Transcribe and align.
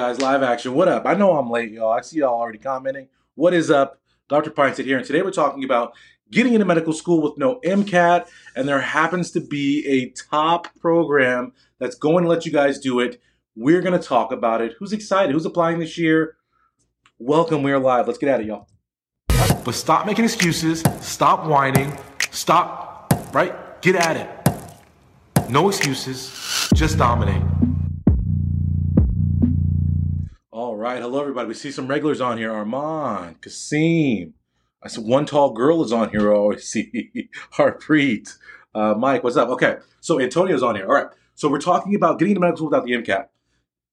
Guys, 0.00 0.18
live 0.18 0.42
action. 0.42 0.72
What 0.72 0.88
up? 0.88 1.04
I 1.04 1.12
know 1.12 1.36
I'm 1.36 1.50
late, 1.50 1.72
y'all. 1.72 1.92
I 1.92 2.00
see 2.00 2.20
y'all 2.20 2.32
already 2.32 2.56
commenting. 2.56 3.08
What 3.34 3.52
is 3.52 3.70
up? 3.70 4.00
Dr. 4.30 4.50
Pinestead 4.50 4.86
here, 4.86 4.96
and 4.96 5.06
today 5.06 5.20
we're 5.20 5.30
talking 5.30 5.62
about 5.62 5.92
getting 6.30 6.54
into 6.54 6.64
medical 6.64 6.94
school 6.94 7.20
with 7.20 7.36
no 7.36 7.60
MCAT, 7.66 8.26
and 8.56 8.66
there 8.66 8.80
happens 8.80 9.30
to 9.32 9.42
be 9.42 9.86
a 9.86 10.08
top 10.30 10.68
program 10.80 11.52
that's 11.78 11.96
going 11.96 12.24
to 12.24 12.30
let 12.30 12.46
you 12.46 12.50
guys 12.50 12.78
do 12.78 12.98
it. 12.98 13.20
We're 13.54 13.82
going 13.82 13.92
to 13.92 14.02
talk 14.02 14.32
about 14.32 14.62
it. 14.62 14.72
Who's 14.78 14.94
excited? 14.94 15.32
Who's 15.32 15.44
applying 15.44 15.80
this 15.80 15.98
year? 15.98 16.38
Welcome. 17.18 17.62
We're 17.62 17.78
live. 17.78 18.06
Let's 18.06 18.18
get 18.18 18.30
at 18.30 18.40
it, 18.40 18.46
y'all. 18.46 18.68
But 19.66 19.74
stop 19.74 20.06
making 20.06 20.24
excuses. 20.24 20.82
Stop 21.02 21.44
whining. 21.44 21.94
Stop, 22.30 23.12
right? 23.34 23.82
Get 23.82 23.96
at 23.96 24.16
it. 24.16 25.50
No 25.50 25.68
excuses. 25.68 26.70
Just 26.72 26.96
dominate. 26.96 27.49
Right. 30.80 31.02
Hello, 31.02 31.20
everybody. 31.20 31.46
We 31.46 31.54
see 31.54 31.70
some 31.70 31.88
regulars 31.88 32.22
on 32.22 32.38
here. 32.38 32.50
Armand, 32.50 33.42
Kasim. 33.42 34.32
I 34.82 34.88
said 34.88 35.04
one 35.04 35.26
tall 35.26 35.52
girl 35.52 35.84
is 35.84 35.92
on 35.92 36.08
here. 36.08 36.32
I 36.32 36.36
always 36.36 36.66
see 36.66 37.28
Harpreet. 37.52 38.36
Uh, 38.74 38.94
Mike, 38.94 39.22
what's 39.22 39.36
up? 39.36 39.50
Okay. 39.50 39.76
So 40.00 40.18
Antonio's 40.18 40.62
on 40.62 40.76
here. 40.76 40.86
All 40.86 40.94
right. 40.94 41.08
So 41.34 41.50
we're 41.50 41.60
talking 41.60 41.94
about 41.94 42.18
getting 42.18 42.32
into 42.32 42.40
medical 42.40 42.56
school 42.56 42.70
without 42.70 42.84
the 42.86 42.92
MCAT. 42.92 43.26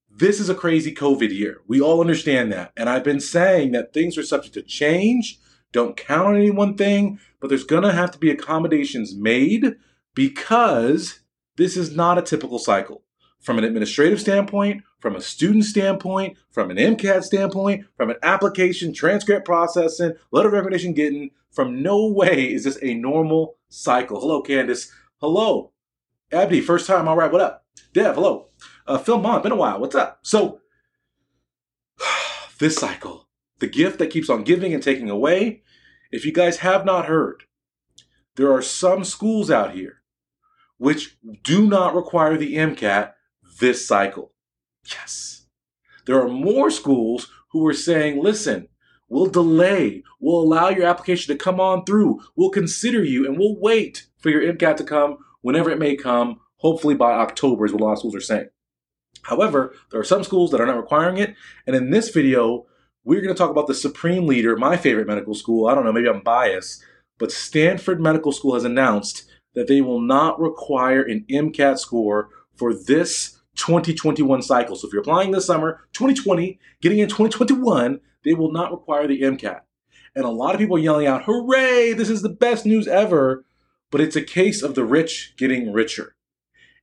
This 0.10 0.40
is 0.40 0.50
a 0.50 0.56
crazy 0.56 0.96
COVID 0.96 1.30
year. 1.30 1.62
We 1.68 1.82
all 1.82 2.00
understand 2.00 2.52
that. 2.54 2.72
And 2.78 2.90
I've 2.90 3.04
been 3.04 3.20
saying 3.20 3.74
that 3.74 3.94
things 3.94 4.18
are 4.18 4.24
subject 4.24 4.54
to 4.54 4.62
change. 4.62 5.40
Don't 5.74 5.98
count 5.98 6.28
on 6.28 6.36
any 6.38 6.52
one 6.52 6.78
thing, 6.78 7.20
but 7.42 7.50
there's 7.50 7.66
going 7.66 7.84
to 7.84 7.92
have 7.92 8.12
to 8.12 8.18
be 8.18 8.32
accommodations 8.32 9.14
made 9.14 9.76
because 10.16 11.20
this 11.58 11.76
is 11.76 11.96
not 11.96 12.18
a 12.18 12.22
typical 12.22 12.60
cycle. 12.60 13.04
From 13.42 13.58
an 13.58 13.64
administrative 13.64 14.20
standpoint, 14.20 14.84
from 15.00 15.16
a 15.16 15.22
student 15.22 15.64
standpoint, 15.64 16.38
from 16.52 16.72
an 16.72 16.78
MCAT 16.78 17.24
standpoint, 17.24 17.86
from 17.96 18.10
an 18.10 18.18
application, 18.24 18.94
transcript 18.94 19.46
processing, 19.46 20.14
letter 20.32 20.50
of 20.50 20.54
recommendation 20.54 20.94
getting, 20.94 21.32
from 21.52 21.82
no 21.82 22.08
way 22.08 22.52
is 22.54 22.64
this 22.64 22.78
a 22.82 22.94
normal 22.94 23.58
cycle. 23.70 24.20
Hello, 24.20 24.42
Candace. 24.42 24.92
Hello. 25.18 25.72
Abdi, 26.32 26.62
first 26.62 26.88
time. 26.88 27.08
All 27.08 27.16
right, 27.16 27.32
what 27.32 27.42
up? 27.42 27.66
Dev, 27.94 28.16
hello. 28.16 28.48
Uh, 28.86 28.98
Phil 28.98 29.20
Mon, 29.20 29.42
been 29.42 29.52
a 29.52 29.56
while. 29.56 29.80
What's 29.80 29.96
up? 29.96 30.20
So, 30.24 30.62
this 32.60 32.76
cycle, 32.76 33.28
the 33.60 33.68
gift 33.68 34.00
that 34.00 34.10
keeps 34.10 34.30
on 34.30 34.44
giving 34.44 34.74
and 34.74 34.84
taking 34.84 35.10
away. 35.10 35.62
If 36.12 36.26
you 36.26 36.32
guys 36.32 36.58
have 36.58 36.86
not 36.86 37.06
heard, 37.06 37.44
there 38.36 38.52
are 38.52 38.62
some 38.62 39.04
schools 39.04 39.52
out 39.52 39.74
here 39.74 40.02
which 40.78 41.18
do 41.44 41.66
not 41.66 41.96
require 41.96 42.38
the 42.38 42.56
MCAT 42.56 43.14
this 43.60 43.88
cycle. 43.88 44.34
Yes. 44.86 45.46
There 46.06 46.22
are 46.22 46.30
more 46.30 46.72
schools 46.72 47.30
who 47.52 47.66
are 47.68 47.74
saying, 47.74 48.24
listen, 48.24 48.68
we'll 49.10 49.28
delay, 49.28 50.04
we'll 50.20 50.42
allow 50.42 50.70
your 50.70 50.86
application 50.86 51.34
to 51.34 51.44
come 51.44 51.60
on 51.60 51.86
through, 51.86 52.22
we'll 52.36 52.50
consider 52.50 53.04
you, 53.04 53.26
and 53.26 53.38
we'll 53.38 53.60
wait 53.60 54.08
for 54.18 54.30
your 54.30 54.42
MCAT 54.42 54.78
to 54.78 54.84
come 54.84 55.18
whenever 55.42 55.70
it 55.70 55.80
may 55.80 55.96
come, 55.96 56.40
hopefully 56.58 56.96
by 56.96 57.14
October, 57.14 57.66
is 57.66 57.74
what 57.74 57.82
a 57.82 57.86
lot 57.86 57.94
of 57.94 58.00
schools 58.00 58.16
are 58.16 58.22
saying. 58.22 58.50
However, 59.24 59.74
there 59.92 60.00
are 60.00 60.06
some 60.06 60.24
schools 60.24 60.52
that 60.52 60.62
are 60.62 60.66
not 60.66 60.78
requiring 60.78 61.18
it. 61.18 61.36
And 61.66 61.76
in 61.76 61.90
this 61.90 62.10
video, 62.10 62.66
we're 63.04 63.22
going 63.22 63.34
to 63.34 63.38
talk 63.38 63.50
about 63.50 63.68
the 63.68 63.74
supreme 63.74 64.26
leader, 64.26 64.56
my 64.56 64.78
favorite 64.78 65.08
medical 65.08 65.34
school. 65.34 65.68
I 65.68 65.76
don't 65.76 65.84
know, 65.84 65.92
maybe 65.92 66.08
I'm 66.08 66.22
biased, 66.22 66.84
but 67.18 67.32
Stanford 67.32 68.00
Medical 68.00 68.32
School 68.32 68.54
has 68.54 68.64
announced 68.64 69.30
that 69.54 69.68
they 69.68 69.82
will 69.82 70.02
not 70.02 70.40
require 70.40 71.02
an 71.02 71.26
MCAT 71.30 71.80
score 71.80 72.30
for 72.56 72.74
this 72.74 73.37
2021 73.58 74.42
cycle. 74.42 74.76
So 74.76 74.88
if 74.88 74.94
you're 74.94 75.02
applying 75.02 75.32
this 75.32 75.46
summer, 75.46 75.82
2020, 75.94 76.60
getting 76.82 77.00
in 77.00 77.10
2021, 77.10 78.00
they 78.24 78.34
will 78.34 78.52
not 78.52 78.72
require 78.72 79.08
the 79.08 79.22
MCAT. 79.22 79.62
And 80.16 80.26
a 80.26 80.30
lot 80.30 80.56
of 80.56 80.60
people 80.60 80.78
are 80.78 80.82
yelling 80.82 81.08
out, 81.08 81.26
hooray, 81.26 81.94
this 81.94 82.10
is 82.10 82.22
the 82.22 82.30
best 82.30 82.66
news 82.66 82.88
ever. 82.88 83.46
But 83.92 84.02
it's 84.02 84.16
a 84.16 84.22
case 84.22 84.62
of 84.62 84.76
the 84.76 84.84
rich 84.84 85.34
getting 85.38 85.72
richer. 85.72 86.16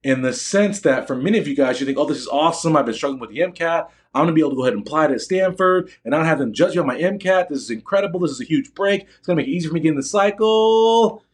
In 0.03 0.23
the 0.23 0.33
sense 0.33 0.81
that 0.81 1.07
for 1.07 1.17
many 1.17 1.39
of 1.39 1.49
you 1.49 1.57
guys, 1.57 1.81
you 1.81 1.87
think, 1.87 1.99
oh, 1.99 2.07
this 2.07 2.19
is 2.19 2.29
awesome. 2.29 2.77
I've 2.77 2.87
been 2.87 2.95
struggling 2.95 3.21
with 3.21 3.31
the 3.31 3.39
MCAT. 3.39 3.89
I'm 4.15 4.25
going 4.25 4.29
to 4.29 4.33
be 4.35 4.41
able 4.41 4.51
to 4.51 4.57
go 4.57 4.63
ahead 4.63 4.75
and 4.75 4.87
apply 4.87 5.07
at 5.07 5.21
Stanford 5.21 5.91
and 6.05 6.13
not 6.13 6.27
have 6.27 6.39
them 6.39 6.53
judge 6.53 6.75
me 6.75 6.81
on 6.81 6.87
my 6.87 6.99
MCAT. 6.99 7.49
This 7.49 7.59
is 7.59 7.71
incredible. 7.71 8.21
This 8.21 8.31
is 8.31 8.41
a 8.41 8.45
huge 8.45 8.73
break. 8.75 9.03
It's 9.03 9.27
going 9.27 9.37
to 9.37 9.43
make 9.43 9.49
it 9.49 9.53
easier 9.53 9.71
for 9.71 9.75
me 9.75 9.81
to 9.81 9.85
get 9.85 9.91
in 9.91 9.97
the 9.97 10.03
cycle. 10.03 11.25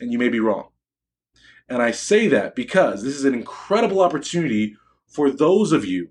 And 0.00 0.12
you 0.12 0.18
may 0.18 0.28
be 0.28 0.40
wrong. 0.40 0.68
And 1.68 1.82
I 1.82 1.90
say 1.90 2.28
that 2.28 2.54
because 2.54 3.02
this 3.02 3.14
is 3.14 3.24
an 3.24 3.34
incredible 3.34 4.00
opportunity 4.00 4.76
for 5.06 5.30
those 5.30 5.72
of 5.72 5.84
you, 5.84 6.10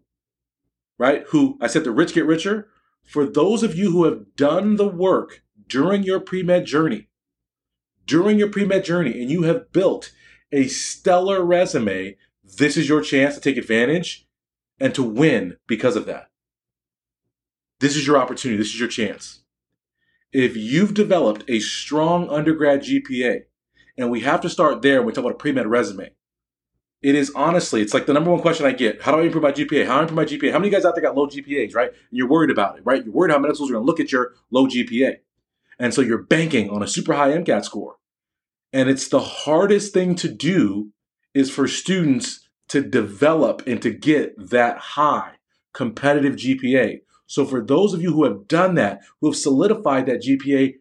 right, 0.97 1.24
who 1.28 1.58
I 1.62 1.68
said 1.68 1.84
the 1.84 1.91
rich 1.91 2.14
get 2.14 2.25
richer. 2.25 2.69
For 3.03 3.25
those 3.25 3.64
of 3.64 3.75
you 3.75 3.91
who 3.91 4.06
have 4.06 4.36
done 4.36 4.78
the 4.78 4.88
work 4.88 5.44
during 5.68 6.03
your 6.03 6.19
pre 6.19 6.41
med 6.41 6.66
journey, 6.66 7.09
during 8.06 8.40
your 8.40 8.50
pre 8.50 8.66
med 8.66 8.86
journey, 8.86 9.22
and 9.22 9.30
you 9.30 9.44
have 9.44 9.72
built 9.72 10.12
a 10.52 10.68
stellar 10.68 11.44
resume, 11.44 12.16
this 12.44 12.78
is 12.78 12.88
your 12.88 13.02
chance 13.02 13.35
to 13.35 13.41
take 13.41 13.58
advantage 13.58 14.28
and 14.80 14.96
to 14.96 15.03
win 15.03 15.58
because 15.68 15.96
of 15.96 16.06
that. 16.06 16.30
This 17.80 17.96
is 17.96 18.08
your 18.08 18.18
opportunity. 18.18 18.58
This 18.58 18.74
is 18.74 18.80
your 18.80 18.90
chance. 18.90 19.41
If 20.31 20.56
you've 20.56 20.94
developed 20.94 21.44
a 21.47 21.59
strong 21.59 22.30
undergrad 22.30 22.81
GPA, 22.81 23.44
and 23.97 24.09
we 24.09 24.21
have 24.21 24.41
to 24.41 24.49
start 24.49 24.81
there 24.81 24.99
when 24.99 25.07
we 25.07 25.13
talk 25.13 25.23
about 25.23 25.35
a 25.35 25.37
pre-med 25.37 25.67
resume. 25.67 26.11
It 27.01 27.15
is 27.15 27.31
honestly, 27.35 27.81
it's 27.81 27.93
like 27.93 28.05
the 28.05 28.13
number 28.13 28.31
one 28.31 28.39
question 28.39 28.65
I 28.65 28.71
get. 28.71 29.01
How 29.01 29.11
do 29.11 29.21
I 29.21 29.25
improve 29.25 29.43
my 29.43 29.51
GPA? 29.51 29.85
How 29.85 29.95
do 29.95 29.99
I 29.99 30.01
improve 30.03 30.15
my 30.15 30.25
GPA? 30.25 30.53
How 30.53 30.59
many 30.59 30.71
guys 30.71 30.85
out 30.85 30.95
there 30.95 31.03
got 31.03 31.17
low 31.17 31.27
GPAs, 31.27 31.75
right? 31.75 31.89
And 31.89 31.97
you're 32.11 32.29
worried 32.29 32.49
about 32.49 32.77
it, 32.77 32.83
right? 32.85 33.03
You're 33.03 33.13
worried 33.13 33.31
how 33.31 33.39
medical 33.39 33.55
schools 33.55 33.71
are 33.71 33.73
going 33.73 33.85
to 33.85 33.87
look 33.87 33.99
at 33.99 34.11
your 34.11 34.31
low 34.51 34.67
GPA. 34.67 35.17
And 35.79 35.93
so 35.93 36.01
you're 36.01 36.23
banking 36.23 36.69
on 36.69 36.81
a 36.81 36.87
super 36.87 37.13
high 37.13 37.31
MCAT 37.31 37.65
score. 37.65 37.97
And 38.71 38.89
it's 38.89 39.09
the 39.09 39.19
hardest 39.19 39.93
thing 39.93 40.15
to 40.15 40.29
do 40.29 40.91
is 41.33 41.51
for 41.51 41.67
students 41.67 42.47
to 42.69 42.81
develop 42.81 43.61
and 43.67 43.81
to 43.81 43.91
get 43.91 44.33
that 44.49 44.77
high 44.77 45.33
competitive 45.73 46.35
GPA. 46.35 47.01
So 47.27 47.45
for 47.45 47.63
those 47.63 47.93
of 47.93 48.01
you 48.01 48.13
who 48.13 48.23
have 48.23 48.47
done 48.47 48.75
that, 48.75 49.01
who 49.19 49.29
have 49.29 49.37
solidified 49.37 50.05
that 50.05 50.23
GPA, 50.23 50.75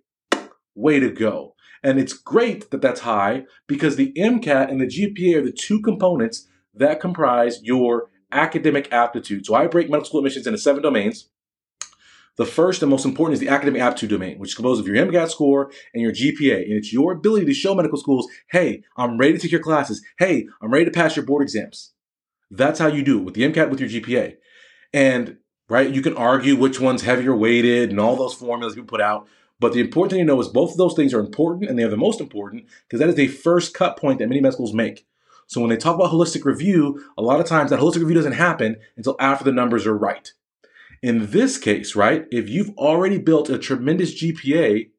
way 0.74 1.00
to 1.00 1.10
go. 1.10 1.54
And 1.82 1.98
it's 1.98 2.12
great 2.12 2.70
that 2.70 2.80
that's 2.80 3.00
high 3.00 3.44
because 3.66 3.96
the 3.96 4.12
MCAT 4.16 4.70
and 4.70 4.80
the 4.80 4.86
GPA 4.86 5.38
are 5.38 5.44
the 5.44 5.52
two 5.52 5.80
components 5.80 6.48
that 6.74 7.00
comprise 7.00 7.60
your 7.62 8.08
academic 8.30 8.90
aptitude. 8.92 9.46
So 9.46 9.54
I 9.54 9.66
break 9.66 9.90
medical 9.90 10.06
school 10.06 10.20
admissions 10.20 10.46
into 10.46 10.58
seven 10.58 10.82
domains. 10.82 11.28
The 12.36 12.46
first 12.46 12.80
and 12.82 12.90
most 12.90 13.04
important 13.04 13.34
is 13.34 13.40
the 13.40 13.50
academic 13.50 13.82
aptitude 13.82 14.08
domain, 14.08 14.38
which 14.38 14.50
is 14.50 14.54
composed 14.54 14.80
of 14.80 14.86
your 14.86 14.96
MCAT 14.96 15.30
score 15.30 15.70
and 15.92 16.02
your 16.02 16.12
GPA. 16.12 16.62
And 16.62 16.72
it's 16.72 16.92
your 16.92 17.12
ability 17.12 17.44
to 17.46 17.52
show 17.52 17.74
medical 17.74 17.98
schools, 17.98 18.26
hey, 18.50 18.84
I'm 18.96 19.18
ready 19.18 19.34
to 19.34 19.38
take 19.38 19.52
your 19.52 19.60
classes. 19.60 20.02
Hey, 20.18 20.48
I'm 20.62 20.70
ready 20.70 20.86
to 20.86 20.90
pass 20.90 21.14
your 21.14 21.26
board 21.26 21.42
exams. 21.42 21.92
That's 22.50 22.78
how 22.78 22.86
you 22.86 23.02
do 23.02 23.18
it 23.18 23.24
with 23.24 23.34
the 23.34 23.42
MCAT 23.42 23.70
with 23.70 23.80
your 23.80 23.88
GPA. 23.88 24.36
And 24.94 25.38
right, 25.68 25.90
you 25.90 26.00
can 26.00 26.16
argue 26.16 26.56
which 26.56 26.80
one's 26.80 27.02
heavier 27.02 27.36
weighted 27.36 27.90
and 27.90 28.00
all 28.00 28.16
those 28.16 28.34
formulas 28.34 28.76
you 28.76 28.84
put 28.84 29.00
out. 29.02 29.28
But 29.62 29.74
the 29.74 29.80
important 29.80 30.10
thing 30.10 30.18
to 30.18 30.24
know 30.24 30.40
is 30.40 30.48
both 30.48 30.72
of 30.72 30.76
those 30.76 30.94
things 30.94 31.14
are 31.14 31.20
important 31.20 31.70
and 31.70 31.78
they 31.78 31.84
are 31.84 31.88
the 31.88 31.96
most 31.96 32.20
important 32.20 32.66
because 32.82 32.98
that 32.98 33.08
is 33.08 33.14
the 33.14 33.28
first 33.28 33.72
cut 33.72 33.96
point 33.96 34.18
that 34.18 34.26
many 34.26 34.40
med 34.40 34.54
schools 34.54 34.74
make. 34.74 35.06
So 35.46 35.60
when 35.60 35.70
they 35.70 35.76
talk 35.76 35.94
about 35.94 36.10
holistic 36.10 36.44
review, 36.44 37.00
a 37.16 37.22
lot 37.22 37.38
of 37.38 37.46
times 37.46 37.70
that 37.70 37.78
holistic 37.78 38.00
review 38.00 38.16
doesn't 38.16 38.32
happen 38.32 38.78
until 38.96 39.14
after 39.20 39.44
the 39.44 39.52
numbers 39.52 39.86
are 39.86 39.96
right. 39.96 40.32
In 41.00 41.30
this 41.30 41.58
case, 41.58 41.94
right, 41.94 42.26
if 42.32 42.48
you've 42.48 42.76
already 42.76 43.18
built 43.18 43.50
a 43.50 43.58
tremendous 43.58 44.20
GPA 44.20 44.90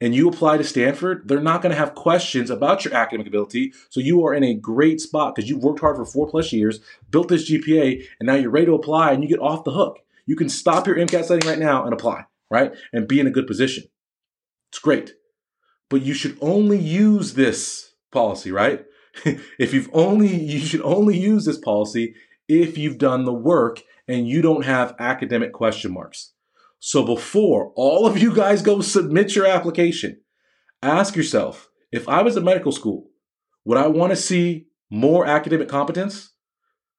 and 0.00 0.14
you 0.14 0.26
apply 0.26 0.56
to 0.56 0.64
Stanford, 0.64 1.28
they're 1.28 1.40
not 1.40 1.60
going 1.60 1.72
to 1.72 1.78
have 1.78 1.94
questions 1.94 2.48
about 2.48 2.86
your 2.86 2.94
academic 2.94 3.26
ability. 3.26 3.74
So 3.90 4.00
you 4.00 4.24
are 4.24 4.32
in 4.32 4.42
a 4.42 4.54
great 4.54 5.02
spot 5.02 5.34
because 5.34 5.50
you've 5.50 5.62
worked 5.62 5.80
hard 5.80 5.96
for 5.96 6.06
four 6.06 6.26
plus 6.26 6.50
years, 6.50 6.80
built 7.10 7.28
this 7.28 7.50
GPA, 7.50 8.02
and 8.18 8.26
now 8.26 8.36
you're 8.36 8.50
ready 8.50 8.66
to 8.66 8.74
apply 8.74 9.12
and 9.12 9.22
you 9.22 9.28
get 9.28 9.38
off 9.38 9.64
the 9.64 9.72
hook. 9.72 9.98
You 10.24 10.34
can 10.34 10.48
stop 10.48 10.86
your 10.86 10.96
MCAT 10.96 11.26
setting 11.26 11.46
right 11.46 11.58
now 11.58 11.84
and 11.84 11.92
apply, 11.92 12.24
right? 12.50 12.72
And 12.94 13.06
be 13.06 13.20
in 13.20 13.26
a 13.26 13.30
good 13.30 13.46
position. 13.46 13.84
It's 14.70 14.78
great. 14.78 15.14
But 15.90 16.02
you 16.02 16.14
should 16.14 16.36
only 16.40 16.78
use 16.78 17.34
this 17.34 17.92
policy, 18.12 18.52
right? 18.52 18.84
if 19.58 19.72
you've 19.72 19.90
only, 19.92 20.34
you 20.34 20.60
should 20.60 20.82
only 20.82 21.16
use 21.16 21.44
this 21.44 21.58
policy 21.58 22.14
if 22.48 22.78
you've 22.78 22.98
done 22.98 23.24
the 23.24 23.32
work 23.32 23.82
and 24.06 24.28
you 24.28 24.42
don't 24.42 24.64
have 24.64 24.94
academic 24.98 25.52
question 25.52 25.92
marks. 25.92 26.32
So 26.78 27.04
before 27.04 27.72
all 27.74 28.06
of 28.06 28.18
you 28.18 28.34
guys 28.34 28.62
go 28.62 28.80
submit 28.80 29.34
your 29.34 29.46
application, 29.46 30.20
ask 30.82 31.16
yourself, 31.16 31.68
if 31.90 32.08
I 32.08 32.22
was 32.22 32.36
at 32.36 32.44
medical 32.44 32.72
school, 32.72 33.10
would 33.64 33.78
I 33.78 33.88
want 33.88 34.10
to 34.10 34.16
see 34.16 34.66
more 34.90 35.26
academic 35.26 35.68
competence? 35.68 36.32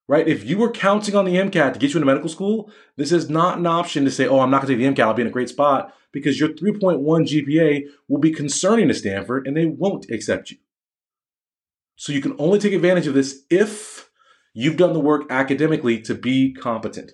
Right? 0.10 0.28
If 0.28 0.44
you 0.44 0.58
were 0.58 0.72
counting 0.72 1.16
on 1.16 1.26
the 1.26 1.36
MCAT 1.36 1.74
to 1.74 1.80
get 1.80 1.92
you 1.92 1.98
into 1.98 2.08
medical 2.08 2.30
school, 2.30 2.72
this 2.98 3.12
is 3.12 3.30
not 3.30 3.60
an 3.60 3.68
option 3.68 4.06
to 4.06 4.12
say, 4.12 4.28
oh, 4.28 4.40
I'm 4.40 4.50
not 4.50 4.64
going 4.64 4.76
to 4.76 4.84
take 4.84 4.96
the 4.96 5.02
MCAT, 5.02 5.06
I'll 5.06 5.14
be 5.14 5.22
in 5.22 5.28
a 5.28 5.32
great 5.32 5.50
spot 5.50 5.94
because 6.12 6.40
your 6.40 6.50
3.1 6.50 7.00
GPA 7.04 7.84
will 8.08 8.18
be 8.18 8.32
concerning 8.32 8.88
to 8.88 8.96
Stanford 8.96 9.46
and 9.46 9.56
they 9.56 9.68
won't 9.68 10.10
accept 10.10 10.50
you. 10.50 10.58
So 11.96 12.12
you 12.12 12.22
can 12.22 12.36
only 12.40 12.58
take 12.58 12.74
advantage 12.74 13.06
of 13.06 13.14
this 13.14 13.44
if 13.52 14.10
you've 14.52 14.78
done 14.78 14.94
the 14.94 15.00
work 15.00 15.28
academically 15.30 16.02
to 16.02 16.16
be 16.16 16.54
competent. 16.54 17.12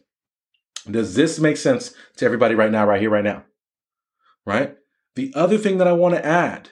Does 0.89 1.15
this 1.15 1.37
make 1.37 1.57
sense 1.57 1.93
to 2.15 2.25
everybody 2.25 2.55
right 2.55 2.71
now, 2.71 2.85
right 2.85 3.01
here, 3.01 3.09
right 3.09 3.25
now? 3.25 3.43
Right? 4.45 4.77
The 5.15 5.33
other 5.35 5.57
thing 5.57 5.79
that 5.79 5.87
I 5.87 5.91
want 5.91 6.15
to 6.15 6.25
add 6.25 6.69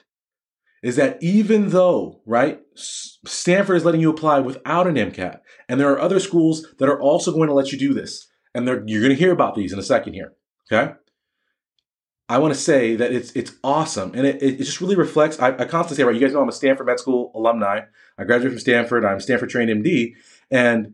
is 0.84 0.96
that 0.96 1.16
even 1.22 1.70
though, 1.70 2.20
right, 2.26 2.60
Stanford 2.74 3.78
is 3.78 3.86
letting 3.86 4.02
you 4.02 4.10
apply 4.10 4.40
without 4.40 4.86
an 4.86 4.96
MCAT, 4.96 5.40
and 5.66 5.80
there 5.80 5.90
are 5.90 5.98
other 5.98 6.20
schools 6.20 6.66
that 6.78 6.90
are 6.90 7.00
also 7.00 7.32
going 7.32 7.48
to 7.48 7.54
let 7.54 7.72
you 7.72 7.78
do 7.78 7.94
this, 7.94 8.28
and 8.54 8.66
you're 8.66 9.00
going 9.00 9.08
to 9.08 9.14
hear 9.14 9.32
about 9.32 9.54
these 9.54 9.72
in 9.72 9.78
a 9.78 9.82
second 9.82 10.12
here, 10.12 10.34
okay? 10.70 10.92
I 12.28 12.36
want 12.36 12.52
to 12.52 12.60
say 12.60 12.96
that 12.96 13.12
it's 13.12 13.32
it's 13.32 13.52
awesome, 13.64 14.12
and 14.14 14.26
it, 14.26 14.42
it 14.42 14.58
just 14.58 14.82
really 14.82 14.94
reflects. 14.94 15.40
I, 15.40 15.48
I 15.48 15.64
constantly 15.64 15.96
say, 15.96 16.04
right, 16.04 16.14
you 16.14 16.20
guys 16.20 16.34
know 16.34 16.42
I'm 16.42 16.48
a 16.50 16.52
Stanford 16.52 16.86
Med 16.86 17.00
School 17.00 17.32
alumni. 17.34 17.80
I 18.18 18.24
graduated 18.24 18.52
from 18.52 18.60
Stanford. 18.60 19.06
I'm 19.06 19.20
Stanford 19.20 19.48
trained 19.48 19.70
MD, 19.70 20.12
and 20.50 20.92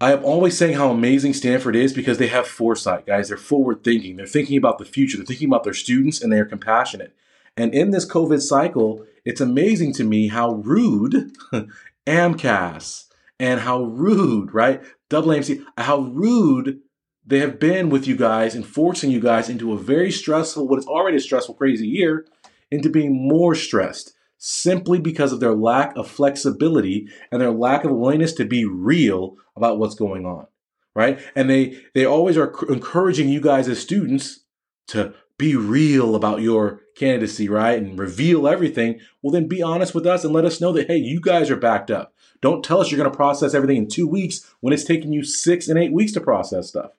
I 0.00 0.12
am 0.12 0.24
always 0.24 0.56
saying 0.56 0.76
how 0.76 0.90
amazing 0.92 1.34
Stanford 1.34 1.74
is 1.74 1.92
because 1.92 2.18
they 2.18 2.28
have 2.28 2.46
foresight, 2.46 3.04
guys. 3.04 3.28
They're 3.28 3.36
forward 3.36 3.82
thinking. 3.82 4.14
They're 4.14 4.26
thinking 4.26 4.56
about 4.56 4.78
the 4.78 4.84
future. 4.84 5.16
They're 5.16 5.26
thinking 5.26 5.48
about 5.48 5.64
their 5.64 5.74
students, 5.74 6.22
and 6.22 6.32
they 6.32 6.38
are 6.38 6.44
compassionate. 6.44 7.16
And 7.56 7.74
in 7.74 7.90
this 7.90 8.08
COVID 8.08 8.40
cycle, 8.40 9.04
it's 9.24 9.40
amazing 9.40 9.94
to 9.94 10.04
me 10.04 10.28
how 10.28 10.54
rude 10.56 11.32
AMCAS 12.06 13.04
and 13.38 13.60
how 13.60 13.82
rude, 13.82 14.52
right? 14.54 14.82
Double 15.08 15.28
AMC, 15.28 15.64
how 15.78 16.00
rude 16.00 16.80
they 17.26 17.40
have 17.40 17.58
been 17.58 17.90
with 17.90 18.06
you 18.06 18.16
guys 18.16 18.54
and 18.54 18.66
forcing 18.66 19.10
you 19.10 19.20
guys 19.20 19.48
into 19.48 19.72
a 19.72 19.78
very 19.78 20.10
stressful, 20.10 20.68
what 20.68 20.78
is 20.78 20.86
already 20.86 21.16
a 21.16 21.20
stressful, 21.20 21.54
crazy 21.54 21.88
year, 21.88 22.26
into 22.70 22.88
being 22.88 23.28
more 23.28 23.54
stressed 23.54 24.14
simply 24.38 24.98
because 24.98 25.32
of 25.32 25.40
their 25.40 25.54
lack 25.54 25.96
of 25.96 26.08
flexibility 26.08 27.08
and 27.32 27.40
their 27.40 27.50
lack 27.50 27.84
of 27.84 27.90
willingness 27.90 28.32
to 28.34 28.44
be 28.44 28.64
real 28.64 29.34
about 29.56 29.78
what's 29.78 29.94
going 29.94 30.26
on 30.26 30.46
right 30.94 31.18
and 31.34 31.48
they 31.48 31.78
they 31.94 32.04
always 32.04 32.36
are 32.36 32.52
encouraging 32.68 33.28
you 33.28 33.40
guys 33.40 33.66
as 33.66 33.78
students 33.78 34.44
to 34.86 35.14
be 35.38 35.54
real 35.54 36.14
about 36.14 36.40
your 36.40 36.80
candidacy, 36.94 37.48
right? 37.48 37.78
And 37.78 37.98
reveal 37.98 38.48
everything. 38.48 39.00
Well, 39.22 39.32
then 39.32 39.48
be 39.48 39.62
honest 39.62 39.94
with 39.94 40.06
us 40.06 40.24
and 40.24 40.32
let 40.32 40.44
us 40.44 40.60
know 40.60 40.72
that, 40.72 40.86
hey, 40.86 40.96
you 40.96 41.20
guys 41.20 41.50
are 41.50 41.56
backed 41.56 41.90
up. 41.90 42.14
Don't 42.40 42.64
tell 42.64 42.80
us 42.80 42.90
you're 42.90 42.98
going 42.98 43.10
to 43.10 43.16
process 43.16 43.54
everything 43.54 43.76
in 43.76 43.88
two 43.88 44.08
weeks 44.08 44.50
when 44.60 44.72
it's 44.72 44.84
taking 44.84 45.12
you 45.12 45.24
six 45.24 45.68
and 45.68 45.78
eight 45.78 45.92
weeks 45.92 46.12
to 46.12 46.20
process 46.20 46.68
stuff. 46.68 46.92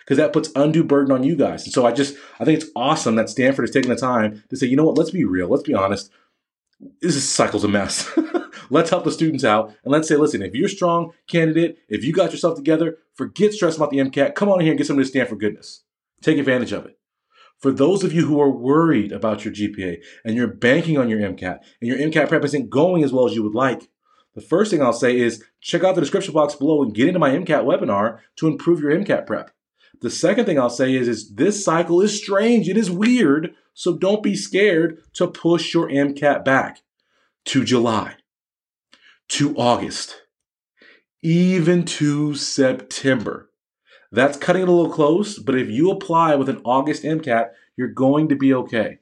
Because 0.00 0.16
that 0.16 0.32
puts 0.32 0.50
undue 0.56 0.84
burden 0.84 1.12
on 1.12 1.22
you 1.22 1.36
guys. 1.36 1.64
And 1.64 1.72
so 1.72 1.86
I 1.86 1.92
just, 1.92 2.16
I 2.40 2.44
think 2.44 2.60
it's 2.60 2.70
awesome 2.74 3.14
that 3.14 3.30
Stanford 3.30 3.64
is 3.64 3.70
taking 3.70 3.90
the 3.90 3.96
time 3.96 4.42
to 4.50 4.56
say, 4.56 4.66
you 4.66 4.76
know 4.76 4.84
what, 4.84 4.98
let's 4.98 5.10
be 5.10 5.24
real. 5.24 5.48
Let's 5.48 5.62
be 5.62 5.74
honest. 5.74 6.10
This 7.00 7.22
cycle's 7.28 7.64
a 7.64 7.68
mess. 7.68 8.10
let's 8.70 8.90
help 8.90 9.04
the 9.04 9.12
students 9.12 9.44
out. 9.44 9.68
And 9.84 9.92
let's 9.92 10.08
say, 10.08 10.16
listen, 10.16 10.42
if 10.42 10.54
you're 10.54 10.66
a 10.66 10.70
strong 10.70 11.12
candidate, 11.28 11.78
if 11.88 12.04
you 12.04 12.12
got 12.12 12.32
yourself 12.32 12.56
together, 12.56 12.98
forget 13.14 13.52
stressing 13.52 13.80
about 13.80 13.90
the 13.90 13.98
MCAT. 13.98 14.34
Come 14.34 14.48
on 14.48 14.60
in 14.60 14.66
here 14.66 14.72
and 14.72 14.78
get 14.78 14.86
some 14.86 14.96
of 14.96 15.00
this 15.00 15.08
Stanford 15.08 15.38
goodness. 15.38 15.84
Take 16.22 16.38
advantage 16.38 16.72
of 16.72 16.86
it. 16.86 16.98
For 17.58 17.72
those 17.72 18.04
of 18.04 18.12
you 18.12 18.26
who 18.26 18.40
are 18.40 18.50
worried 18.50 19.12
about 19.12 19.44
your 19.44 19.54
GPA 19.54 20.02
and 20.24 20.36
you're 20.36 20.46
banking 20.46 20.98
on 20.98 21.08
your 21.08 21.20
MCAT 21.20 21.60
and 21.80 21.88
your 21.88 21.98
MCAT 21.98 22.28
prep 22.28 22.44
isn't 22.44 22.70
going 22.70 23.02
as 23.02 23.12
well 23.12 23.26
as 23.26 23.34
you 23.34 23.42
would 23.42 23.54
like, 23.54 23.88
the 24.34 24.40
first 24.40 24.70
thing 24.70 24.82
I'll 24.82 24.92
say 24.92 25.18
is 25.18 25.42
check 25.60 25.84
out 25.84 25.94
the 25.94 26.00
description 26.00 26.34
box 26.34 26.54
below 26.54 26.82
and 26.82 26.94
get 26.94 27.06
into 27.08 27.20
my 27.20 27.30
MCAT 27.30 27.64
webinar 27.64 28.18
to 28.36 28.48
improve 28.48 28.80
your 28.80 28.90
MCAT 28.90 29.26
prep. 29.26 29.50
The 30.00 30.10
second 30.10 30.44
thing 30.44 30.58
I'll 30.58 30.70
say 30.70 30.94
is, 30.94 31.08
is 31.08 31.34
this 31.34 31.64
cycle 31.64 32.00
is 32.00 32.20
strange. 32.20 32.68
It 32.68 32.76
is 32.76 32.90
weird. 32.90 33.54
So 33.72 33.96
don't 33.96 34.22
be 34.22 34.36
scared 34.36 35.02
to 35.14 35.26
push 35.26 35.72
your 35.72 35.88
MCAT 35.88 36.44
back 36.44 36.82
to 37.46 37.64
July, 37.64 38.16
to 39.28 39.56
August, 39.56 40.22
even 41.22 41.84
to 41.84 42.34
September. 42.34 43.50
That's 44.14 44.38
cutting 44.38 44.62
it 44.62 44.68
a 44.68 44.72
little 44.72 44.92
close, 44.92 45.40
but 45.40 45.56
if 45.56 45.68
you 45.68 45.90
apply 45.90 46.36
with 46.36 46.48
an 46.48 46.60
August 46.64 47.02
MCAT, 47.02 47.48
you're 47.76 47.88
going 47.88 48.28
to 48.28 48.36
be 48.36 48.54
okay. 48.54 49.00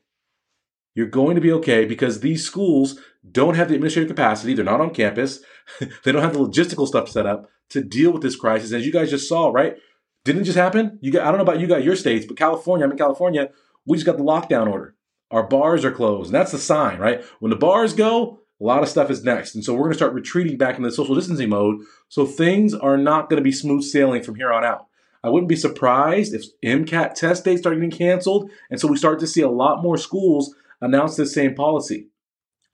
You're 0.95 1.07
going 1.07 1.35
to 1.35 1.41
be 1.43 1.53
okay 1.53 1.85
because 1.85 2.21
these 2.21 2.47
schools 2.47 2.99
don't 3.31 3.55
have 3.55 3.69
the 3.69 3.75
administrative 3.75 4.09
capacity. 4.09 4.55
They're 4.55 4.65
not 4.65 4.81
on 4.81 4.95
campus. 4.95 5.41
they 6.05 6.13
don't 6.13 6.23
have 6.23 6.33
the 6.33 6.39
logistical 6.39 6.87
stuff 6.87 7.11
set 7.11 7.27
up 7.27 7.51
to 7.69 7.83
deal 7.83 8.11
with 8.11 8.23
this 8.23 8.37
crisis. 8.37 8.73
As 8.73 8.87
you 8.87 8.93
guys 8.93 9.11
just 9.11 9.29
saw, 9.29 9.51
right? 9.51 9.77
Didn't 10.25 10.45
just 10.45 10.57
happen? 10.57 10.99
You 11.03 11.13
got, 11.13 11.27
I 11.27 11.29
don't 11.31 11.37
know 11.37 11.43
about 11.43 11.61
you 11.61 11.67
got 11.67 11.85
your 11.85 11.97
states, 11.97 12.25
but 12.25 12.39
California, 12.39 12.87
I'm 12.87 12.93
in 12.93 12.97
California, 12.97 13.51
we 13.85 13.99
just 13.99 14.07
got 14.07 14.17
the 14.17 14.25
lockdown 14.25 14.67
order. 14.67 14.97
Our 15.31 15.43
bars 15.43 15.85
are 15.85 15.93
closed. 15.93 16.29
And 16.29 16.35
that's 16.35 16.53
the 16.53 16.59
sign, 16.59 16.99
right? 16.99 17.23
When 17.39 17.51
the 17.51 17.57
bars 17.57 17.93
go, 17.93 18.41
a 18.59 18.65
lot 18.65 18.83
of 18.83 18.89
stuff 18.89 19.11
is 19.11 19.25
next. 19.25 19.55
And 19.55 19.63
so 19.63 19.75
we're 19.75 19.81
going 19.81 19.93
to 19.93 19.99
start 19.99 20.15
retreating 20.15 20.57
back 20.57 20.77
into 20.77 20.89
the 20.89 20.97
social 20.97 21.15
distancing 21.15 21.51
mode. 21.51 21.83
So 22.09 22.25
things 22.25 22.73
are 22.73 22.97
not 22.97 23.29
going 23.29 23.43
to 23.43 23.45
be 23.45 23.53
smooth 23.53 23.83
sailing 23.83 24.23
from 24.23 24.37
here 24.37 24.51
on 24.51 24.65
out. 24.65 24.87
I 25.25 25.29
wouldn't 25.29 25.49
be 25.49 25.57
surprised 25.57 26.35
if 26.35 26.45
MCAT 26.63 27.15
test 27.15 27.45
dates 27.45 27.61
start 27.61 27.77
getting 27.77 27.91
canceled. 27.91 28.51
And 28.71 28.81
so 28.81 28.89
we 28.89 28.97
start 28.97 29.21
to 29.21 29.27
see 29.27 29.41
a 29.41 29.49
lot 29.49 29.83
more 29.83 29.97
schools 29.97 30.55
announce 30.81 31.17
this 31.17 31.33
same 31.33 31.55
policy. 31.55 32.09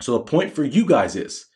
So 0.00 0.12
the 0.12 0.20
point 0.20 0.52
for 0.52 0.64
you 0.64 0.86
guys 0.86 1.14
is 1.14 1.46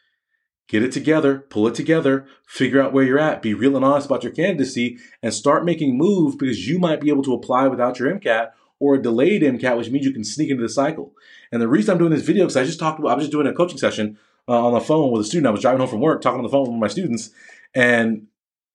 get 0.68 0.82
it 0.82 0.92
together, 0.92 1.38
pull 1.38 1.66
it 1.68 1.74
together, 1.74 2.26
figure 2.46 2.80
out 2.80 2.92
where 2.92 3.04
you're 3.04 3.18
at, 3.18 3.42
be 3.42 3.54
real 3.54 3.76
and 3.76 3.84
honest 3.84 4.06
about 4.06 4.22
your 4.22 4.32
candidacy, 4.32 4.98
and 5.22 5.32
start 5.32 5.64
making 5.64 5.96
moves 5.96 6.36
because 6.36 6.68
you 6.68 6.78
might 6.78 7.00
be 7.00 7.08
able 7.08 7.22
to 7.22 7.34
apply 7.34 7.68
without 7.68 7.98
your 7.98 8.12
MCAT 8.12 8.50
or 8.78 8.96
a 8.96 9.02
delayed 9.02 9.42
MCAT, 9.42 9.76
which 9.76 9.90
means 9.90 10.04
you 10.04 10.12
can 10.12 10.24
sneak 10.24 10.50
into 10.50 10.62
the 10.62 10.68
cycle. 10.68 11.14
And 11.52 11.62
the 11.62 11.68
reason 11.68 11.92
I'm 11.92 11.98
doing 11.98 12.10
this 12.10 12.22
video, 12.22 12.44
because 12.44 12.56
I 12.56 12.64
just 12.64 12.80
talked 12.80 12.98
about, 12.98 13.12
I 13.12 13.14
was 13.14 13.24
just 13.24 13.32
doing 13.32 13.46
a 13.46 13.52
coaching 13.52 13.78
session 13.78 14.18
uh, 14.48 14.66
on 14.66 14.72
the 14.72 14.80
phone 14.80 15.12
with 15.12 15.22
a 15.22 15.24
student. 15.24 15.46
I 15.46 15.50
was 15.50 15.60
driving 15.60 15.80
home 15.80 15.88
from 15.88 16.00
work, 16.00 16.20
talking 16.20 16.38
on 16.38 16.42
the 16.42 16.50
phone 16.50 16.68
with 16.68 16.80
my 16.80 16.88
students, 16.88 17.30
and 17.74 18.26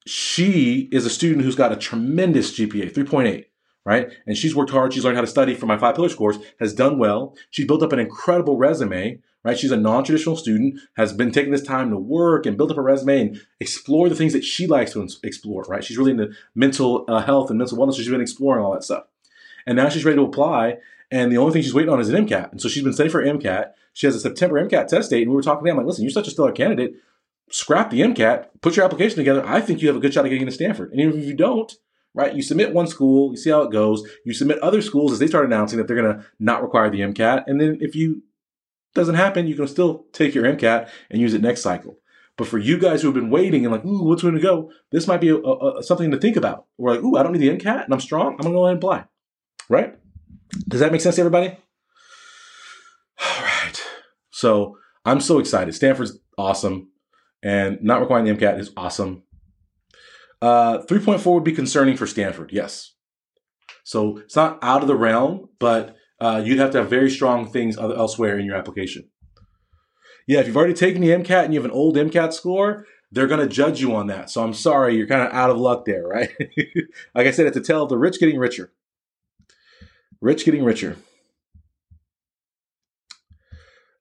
she 0.10 0.90
is 0.92 1.06
a 1.06 1.10
student 1.10 1.44
who's 1.44 1.56
got 1.56 1.72
a 1.72 1.76
tremendous 1.76 2.58
GPA, 2.58 2.94
3.8, 2.94 3.46
right? 3.86 4.10
And 4.26 4.38
she's 4.38 4.56
worked 4.56 4.72
hard. 4.72 4.94
She's 4.94 5.04
learned 5.04 5.18
how 5.18 5.22
to 5.22 5.28
study 5.28 5.56
for 5.56 5.66
my 5.66 5.78
five 5.78 5.96
pillars 5.96 6.16
course, 6.16 6.38
has 6.60 6.74
done 6.74 6.98
well. 6.98 7.36
She's 7.50 7.68
built 7.68 7.84
up 7.84 7.94
an 7.94 8.00
incredible 8.00 8.58
resume, 8.58 9.20
right? 9.44 9.58
She's 9.58 9.72
a 9.72 9.78
non-traditional 9.78 10.36
student, 10.36 10.80
has 10.96 11.14
been 11.14 11.32
taking 11.32 11.52
this 11.52 11.62
time 11.62 11.90
to 11.92 11.98
work 11.98 12.46
and 12.46 12.58
build 12.58 12.72
up 12.72 12.78
a 12.78 12.82
resume 12.82 13.22
and 13.22 13.42
explore 13.60 14.10
the 14.10 14.16
things 14.16 14.34
that 14.34 14.44
she 14.44 14.68
likes 14.68 14.94
to 14.94 15.08
explore, 15.24 15.64
right? 15.64 15.84
She's 15.84 15.98
really 15.98 16.12
into 16.12 16.32
mental 16.54 17.06
uh, 17.08 17.22
health 17.22 17.50
and 17.50 17.58
mental 17.58 17.78
wellness. 17.78 17.94
So 17.94 18.02
she's 18.02 18.10
been 18.10 18.22
exploring 18.22 18.64
all 18.64 18.74
that 18.74 18.84
stuff. 18.84 19.06
And 19.66 19.76
now 19.76 19.90
she's 19.90 20.06
ready 20.06 20.18
to 20.18 20.24
apply. 20.24 20.78
And 21.12 21.32
the 21.32 21.38
only 21.38 21.54
thing 21.54 21.62
she's 21.62 21.74
waiting 21.74 21.92
on 21.92 22.00
is 22.00 22.10
an 22.10 22.26
MCAT. 22.26 22.52
And 22.52 22.62
so 22.62 22.68
she's 22.68 22.84
been 22.84 22.94
studying 22.94 23.12
for 23.12 23.24
MCAT. 23.24 23.72
She 23.94 24.06
has 24.06 24.16
a 24.16 24.20
September 24.20 24.66
MCAT 24.66 24.88
test 24.88 25.10
date. 25.10 25.24
And 25.24 25.32
we 25.32 25.36
were 25.36 25.42
talking 25.42 25.66
to 25.66 25.70
them, 25.70 25.78
like, 25.78 25.86
listen, 25.86 26.04
you're 26.04 26.12
such 26.12 26.28
a 26.28 26.32
stellar 26.32 26.52
candidate 26.52 26.96
scrap 27.50 27.90
the 27.90 28.02
MCAT, 28.02 28.48
put 28.62 28.76
your 28.76 28.86
application 28.86 29.18
together. 29.18 29.46
I 29.46 29.62
think 29.62 29.82
you 29.82 29.88
have 29.88 29.98
a 29.98 30.00
good 30.00 30.14
shot 30.14 30.26
of 30.26 30.30
getting 30.30 30.42
into 30.42 30.54
Stanford. 30.54 30.92
And 30.92 31.00
even 31.00 31.20
if 31.20 31.26
you 31.26 31.36
don't, 31.36 31.72
right, 32.14 32.36
you 32.36 32.42
submit 32.42 32.74
one 32.74 32.88
school, 32.88 33.32
you 33.32 33.38
see 33.38 33.50
how 33.50 33.62
it 33.62 33.72
goes. 33.72 34.04
You 34.26 34.34
submit 34.34 34.60
other 34.60 34.82
schools 34.82 35.12
as 35.12 35.20
they 35.20 35.28
start 35.28 35.46
announcing 35.46 35.78
that 35.78 35.88
they're 35.88 36.02
going 36.02 36.18
to 36.18 36.26
not 36.40 36.62
require 36.62 36.90
the 36.90 37.02
MCAT. 37.02 37.44
And 37.48 37.60
then 37.60 37.78
if 37.82 37.96
you 37.96 38.24
doesn't 38.94 39.16
happen, 39.16 39.48
you 39.48 39.56
can 39.56 39.68
still 39.68 40.06
take 40.12 40.34
your 40.34 40.44
MCAT 40.44 40.90
and 41.10 41.22
use 41.22 41.34
it 41.34 41.42
next 41.42 41.62
cycle. 41.62 41.98
But 42.36 42.48
for 42.48 42.58
you 42.58 42.78
guys 42.78 43.02
who 43.02 43.08
have 43.08 43.16
been 43.16 43.30
waiting 43.30 43.66
and 43.66 43.72
like, 43.72 43.86
ooh, 43.86 44.04
what's 44.04 44.22
going 44.22 44.36
to 44.36 44.42
go? 44.42 44.72
This 44.92 45.08
might 45.08 45.22
be 45.22 45.30
a, 45.30 45.38
a, 45.38 45.80
a, 45.80 45.84
something 45.84 46.12
to 46.12 46.18
think 46.18 46.36
about. 46.36 46.66
We're 46.78 46.92
like, 46.92 47.04
ooh, 47.04 47.16
I 47.16 47.24
don't 47.24 47.32
need 47.32 47.40
the 47.40 47.50
MCAT 47.50 47.86
and 47.86 47.94
I'm 47.94 48.00
strong. 48.00 48.34
I'm 48.34 48.38
going 48.40 48.54
to 48.54 48.58
go 48.58 48.66
ahead 48.66 48.76
and 48.76 48.84
apply. 48.84 49.06
Right? 49.70 49.98
Does 50.68 50.80
that 50.80 50.92
make 50.92 51.02
sense 51.02 51.16
to 51.16 51.22
everybody? 51.22 51.48
All 53.20 53.42
right. 53.42 53.82
So 54.30 54.78
I'm 55.04 55.20
so 55.20 55.40
excited. 55.40 55.74
Stanford's 55.74 56.20
awesome 56.38 56.90
and 57.44 57.82
not 57.82 58.02
requiring 58.02 58.26
the 58.26 58.34
MCAT 58.34 58.60
is 58.60 58.72
awesome. 58.76 59.24
Uh, 60.42 60.80
3.4 60.80 61.34
would 61.34 61.44
be 61.44 61.52
concerning 61.52 61.98
for 61.98 62.08
Stanford, 62.08 62.52
yes. 62.52 62.94
So 63.84 64.18
it's 64.18 64.36
not 64.36 64.60
out 64.62 64.82
of 64.82 64.88
the 64.88 64.96
realm, 64.96 65.50
but 65.60 65.96
uh, 66.20 66.42
you'd 66.44 66.60
have 66.60 66.72
to 66.72 66.80
have 66.80 66.90
very 66.90 67.10
strong 67.10 67.50
things 67.50 67.78
elsewhere 67.78 68.38
in 68.38 68.46
your 68.46 68.56
application. 68.56 69.10
Yeah, 70.28 70.42
if 70.42 70.48
you've 70.48 70.58
already 70.58 70.74
taken 70.74 71.02
the 71.02 71.10
MCAT 71.10 71.46
and 71.46 71.54
you 71.54 71.60
have 71.60 71.70
an 71.70 71.76
old 71.76 71.96
MCAT 71.96 72.34
score, 72.34 72.86
they're 73.12 73.28
going 73.28 73.40
to 73.40 73.48
judge 73.48 73.80
you 73.80 73.96
on 73.96 74.08
that. 74.08 74.30
So 74.30 74.44
I'm 74.44 74.54
sorry, 74.54 74.96
you're 74.96 75.08
kind 75.08 75.22
of 75.22 75.34
out 75.34 75.50
of 75.50 75.58
luck 75.58 75.86
there, 75.86 76.06
right? 76.06 76.30
like 77.16 77.28
I 77.28 77.32
said, 77.32 77.48
it's 77.48 77.58
a 77.58 77.62
tale 77.62 77.84
of 77.84 77.90
the 77.90 77.98
rich 77.98 78.20
getting 78.20 78.38
richer. 78.38 78.74
Rich 80.20 80.44
getting 80.44 80.64
richer. 80.64 80.98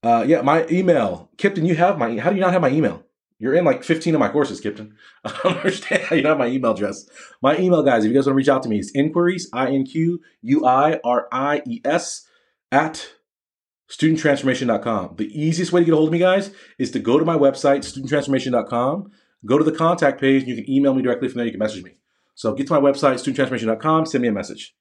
Uh, 0.02 0.24
yeah, 0.26 0.42
my 0.42 0.66
email, 0.68 1.30
Kipton. 1.36 1.66
You 1.66 1.74
have 1.76 1.98
my. 1.98 2.18
How 2.18 2.30
do 2.30 2.36
you 2.36 2.40
not 2.40 2.52
have 2.52 2.62
my 2.62 2.70
email? 2.70 3.05
You're 3.38 3.54
in 3.54 3.64
like 3.64 3.84
15 3.84 4.14
of 4.14 4.20
my 4.20 4.28
courses, 4.28 4.60
Kipton. 4.60 4.92
I 5.24 5.38
don't 5.42 5.56
understand 5.58 6.02
how 6.04 6.16
you 6.16 6.26
have 6.26 6.38
my 6.38 6.46
email 6.46 6.72
address. 6.72 7.06
My 7.42 7.58
email, 7.58 7.82
guys, 7.82 8.04
if 8.04 8.08
you 8.08 8.14
guys 8.14 8.26
want 8.26 8.34
to 8.34 8.36
reach 8.36 8.48
out 8.48 8.62
to 8.62 8.68
me, 8.68 8.78
is 8.78 8.90
inquiries, 8.94 9.48
I 9.52 9.68
N 9.68 9.84
Q 9.84 10.20
U 10.42 10.64
I 10.64 10.98
R 11.04 11.28
I 11.30 11.62
E 11.66 11.80
S, 11.84 12.26
at 12.72 13.10
studenttransformation.com. 13.90 15.16
The 15.16 15.28
easiest 15.38 15.72
way 15.72 15.80
to 15.80 15.84
get 15.84 15.92
a 15.92 15.96
hold 15.96 16.08
of 16.08 16.12
me, 16.12 16.18
guys, 16.18 16.50
is 16.78 16.90
to 16.92 16.98
go 16.98 17.18
to 17.18 17.24
my 17.24 17.36
website, 17.36 17.80
studenttransformation.com, 17.80 19.10
go 19.44 19.58
to 19.58 19.64
the 19.64 19.72
contact 19.72 20.20
page, 20.20 20.42
and 20.42 20.48
you 20.48 20.56
can 20.56 20.70
email 20.70 20.94
me 20.94 21.02
directly 21.02 21.28
from 21.28 21.38
there. 21.38 21.46
You 21.46 21.52
can 21.52 21.60
message 21.60 21.84
me. 21.84 21.92
So 22.34 22.54
get 22.54 22.66
to 22.68 22.78
my 22.78 22.80
website, 22.80 23.14
studenttransformation.com, 23.14 24.06
send 24.06 24.22
me 24.22 24.28
a 24.28 24.32
message. 24.32 24.74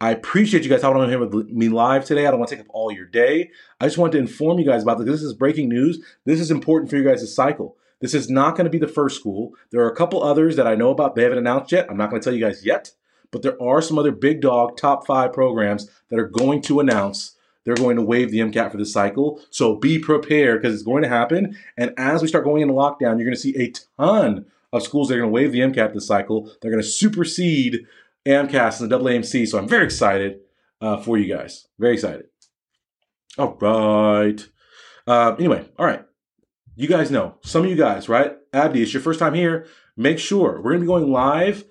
I 0.00 0.10
appreciate 0.10 0.64
you 0.64 0.68
guys 0.68 0.82
hopping 0.82 1.00
on 1.00 1.08
here 1.08 1.24
with 1.24 1.32
me 1.48 1.68
live 1.68 2.04
today. 2.04 2.26
I 2.26 2.30
don't 2.30 2.40
want 2.40 2.48
to 2.48 2.56
take 2.56 2.64
up 2.64 2.70
all 2.74 2.90
your 2.90 3.06
day. 3.06 3.50
I 3.80 3.86
just 3.86 3.98
wanted 3.98 4.12
to 4.12 4.18
inform 4.18 4.58
you 4.58 4.66
guys 4.66 4.82
about 4.82 4.98
this. 4.98 5.06
This 5.06 5.22
is 5.22 5.32
breaking 5.32 5.68
news. 5.68 6.04
This 6.24 6.40
is 6.40 6.50
important 6.50 6.90
for 6.90 6.96
you 6.96 7.04
guys' 7.04 7.20
to 7.20 7.28
cycle. 7.28 7.76
This 8.02 8.12
is 8.12 8.28
not 8.28 8.56
going 8.56 8.66
to 8.66 8.70
be 8.70 8.78
the 8.78 8.86
first 8.86 9.16
school. 9.16 9.54
There 9.70 9.80
are 9.80 9.90
a 9.90 9.96
couple 9.96 10.22
others 10.22 10.56
that 10.56 10.66
I 10.66 10.74
know 10.74 10.90
about. 10.90 11.14
They 11.14 11.22
haven't 11.22 11.38
announced 11.38 11.72
yet. 11.72 11.86
I'm 11.88 11.96
not 11.96 12.10
going 12.10 12.20
to 12.20 12.24
tell 12.24 12.34
you 12.36 12.44
guys 12.44 12.66
yet. 12.66 12.92
but 13.30 13.40
there 13.40 13.60
are 13.62 13.80
some 13.80 13.98
other 13.98 14.12
big 14.12 14.42
dog 14.42 14.76
top 14.76 15.06
five 15.06 15.32
programs 15.32 15.90
that 16.10 16.18
are 16.18 16.28
going 16.28 16.60
to 16.62 16.80
announce 16.80 17.36
they're 17.64 17.74
going 17.74 17.96
to 17.96 18.02
waive 18.02 18.30
the 18.30 18.40
MCAT 18.40 18.70
for 18.72 18.76
this 18.76 18.92
cycle. 18.92 19.40
So 19.50 19.76
be 19.76 19.98
prepared 19.98 20.60
because 20.60 20.74
it's 20.74 20.82
going 20.82 21.02
to 21.02 21.08
happen. 21.08 21.56
And 21.76 21.94
as 21.96 22.22
we 22.22 22.28
start 22.28 22.44
going 22.44 22.62
into 22.62 22.74
lockdown, 22.74 23.16
you're 23.16 23.24
going 23.24 23.34
to 23.34 23.36
see 23.36 23.56
a 23.56 23.72
ton 23.96 24.46
of 24.72 24.82
schools 24.82 25.08
that 25.08 25.14
are 25.14 25.20
going 25.20 25.30
to 25.30 25.32
waive 25.32 25.52
the 25.52 25.60
MCAT 25.60 25.94
this 25.94 26.06
cycle. 26.06 26.50
They're 26.60 26.70
going 26.70 26.82
to 26.82 26.88
supersede 26.88 27.86
AMCAS 28.26 28.80
and 28.80 28.90
the 28.90 28.98
AAMC. 28.98 29.46
So 29.46 29.58
I'm 29.58 29.68
very 29.68 29.84
excited 29.84 30.40
uh, 30.80 30.96
for 30.96 31.16
you 31.18 31.32
guys. 31.32 31.68
Very 31.78 31.94
excited. 31.94 32.26
All 33.38 33.56
right. 33.60 34.46
Uh, 35.06 35.34
anyway, 35.38 35.68
all 35.78 35.86
right. 35.86 36.04
You 36.74 36.88
guys 36.88 37.10
know, 37.10 37.34
some 37.42 37.64
of 37.64 37.70
you 37.70 37.76
guys, 37.76 38.08
right? 38.08 38.34
Abdi, 38.54 38.82
it's 38.82 38.94
your 38.94 39.02
first 39.02 39.18
time 39.18 39.34
here. 39.34 39.66
Make 39.94 40.18
sure 40.18 40.58
we're 40.62 40.72
to 40.72 40.80
be 40.80 40.86
going 40.86 41.12
live. 41.12 41.66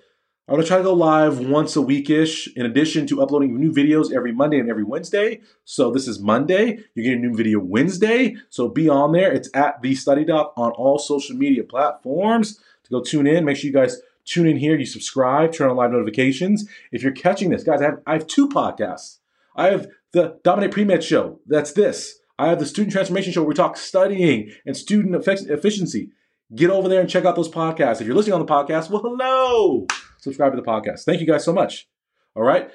I'm 0.46 0.60
to 0.60 0.64
try 0.64 0.76
to 0.76 0.84
go 0.84 0.94
live 0.94 1.40
once 1.40 1.74
a 1.74 1.80
weekish, 1.80 2.52
in 2.54 2.66
addition 2.66 3.08
to 3.08 3.20
uploading 3.20 3.58
new 3.58 3.72
videos 3.72 4.12
every 4.12 4.30
Monday 4.30 4.60
and 4.60 4.70
every 4.70 4.84
Wednesday. 4.84 5.40
So 5.64 5.90
this 5.90 6.06
is 6.06 6.20
Monday. 6.20 6.84
You're 6.94 7.04
getting 7.04 7.24
a 7.24 7.28
new 7.28 7.36
video 7.36 7.58
Wednesday. 7.58 8.36
So 8.48 8.68
be 8.68 8.88
on 8.88 9.10
there. 9.10 9.32
It's 9.32 9.48
at 9.54 9.82
the 9.82 9.96
Study 9.96 10.24
Doc 10.24 10.52
on 10.56 10.70
all 10.72 11.00
social 11.00 11.36
media 11.36 11.64
platforms. 11.64 12.60
To 12.84 12.90
go 12.90 13.02
tune 13.02 13.26
in, 13.26 13.44
make 13.44 13.56
sure 13.56 13.66
you 13.66 13.74
guys 13.74 14.00
tune 14.24 14.46
in 14.46 14.56
here. 14.56 14.78
You 14.78 14.86
subscribe, 14.86 15.52
turn 15.52 15.68
on 15.68 15.76
live 15.76 15.90
notifications. 15.90 16.68
If 16.92 17.02
you're 17.02 17.10
catching 17.10 17.50
this, 17.50 17.64
guys, 17.64 17.82
I 17.82 17.86
have, 17.86 18.02
I 18.06 18.12
have 18.12 18.28
two 18.28 18.48
podcasts. 18.48 19.18
I 19.56 19.70
have 19.70 19.88
the 20.12 20.38
Dominate 20.44 20.70
Pre-Med 20.70 21.02
show. 21.02 21.40
That's 21.46 21.72
this. 21.72 22.20
I 22.42 22.48
have 22.48 22.58
the 22.58 22.66
Student 22.66 22.92
Transformation 22.92 23.32
show 23.32 23.42
where 23.42 23.48
we 23.50 23.54
talk 23.54 23.76
studying 23.76 24.50
and 24.66 24.76
student 24.76 25.14
efficiency. 25.14 26.10
Get 26.52 26.70
over 26.70 26.88
there 26.88 27.00
and 27.00 27.08
check 27.08 27.24
out 27.24 27.36
those 27.36 27.48
podcasts. 27.48 28.00
If 28.00 28.06
you're 28.08 28.16
listening 28.16 28.34
on 28.34 28.44
the 28.44 28.52
podcast, 28.52 28.90
well, 28.90 29.00
hello. 29.00 29.86
Subscribe 30.18 30.52
to 30.52 30.60
the 30.60 30.66
podcast. 30.66 31.04
Thank 31.04 31.20
you 31.20 31.26
guys 31.26 31.44
so 31.44 31.52
much. 31.52 31.88
All 32.34 32.42
right. 32.42 32.68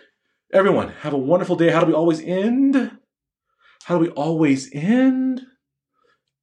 Everyone, 0.53 0.93
have 1.01 1.12
a 1.12 1.17
wonderful 1.17 1.57
day. 1.57 1.69
How 1.69 1.81
do 1.81 1.88
we 1.88 1.93
always 1.93 2.21
end? 2.21 2.97
How 3.83 3.97
do 3.97 4.05
we 4.05 4.09
always 4.12 4.74
end? 4.74 5.41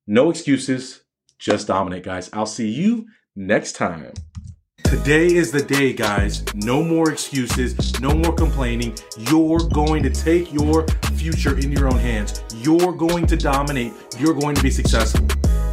No 0.07 0.29
excuses. 0.29 1.05
Just 1.39 1.69
dominate, 1.69 2.05
guys. 2.05 2.29
I'll 2.35 2.45
see 2.45 2.69
you 2.69 3.07
next 3.35 3.73
time. 3.73 4.13
Today 4.95 5.35
is 5.35 5.51
the 5.51 5.61
day, 5.61 5.93
guys. 5.93 6.45
No 6.55 6.81
more 6.81 7.11
excuses, 7.11 8.01
no 8.01 8.15
more 8.15 8.33
complaining. 8.33 8.97
You're 9.29 9.59
going 9.59 10.05
to 10.05 10.09
take 10.09 10.53
your 10.53 10.87
future 11.17 11.59
in 11.59 11.73
your 11.73 11.89
own 11.89 11.99
hands. 11.99 12.45
You're 12.59 12.93
going 12.93 13.27
to 13.27 13.37
dominate. 13.37 13.93
You're 14.21 14.35
going 14.35 14.55
to 14.55 14.63
be 14.63 14.71
successful. 14.71 15.27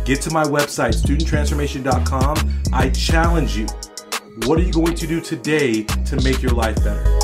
Get 0.05 0.21
to 0.21 0.31
my 0.31 0.43
website, 0.43 0.95
studenttransformation.com. 0.99 2.63
I 2.73 2.89
challenge 2.89 3.55
you. 3.55 3.67
What 4.47 4.57
are 4.57 4.63
you 4.63 4.73
going 4.73 4.95
to 4.95 5.05
do 5.05 5.21
today 5.21 5.83
to 5.83 6.15
make 6.23 6.41
your 6.41 6.53
life 6.53 6.77
better? 6.77 7.20